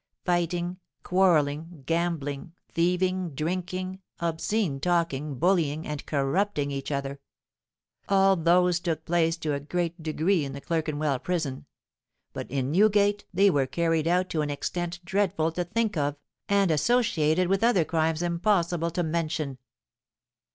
[0.25, 9.37] Fighting, quarrelling, gambling, thieving, drinking, obscene talking, bullying, and corrupting each other,—all those took place
[9.37, 11.67] to a great degree in the Clerkenwell Prison;
[12.33, 16.15] but in Newgate they were carried out to an extent dreadful to think of,
[16.49, 19.59] and associated with other crimes impossible to mention.